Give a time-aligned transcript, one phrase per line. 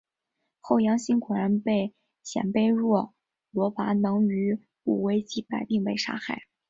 [0.61, 1.93] 后杨欣果然被
[2.23, 3.13] 鲜卑若
[3.51, 6.41] 罗拔能于武威击败并被杀害。